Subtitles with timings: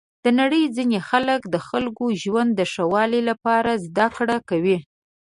[0.23, 1.83] د نړۍ ځینې خلک د خپل
[2.23, 4.77] ژوند د ښه والي لپاره زده کړه کوي.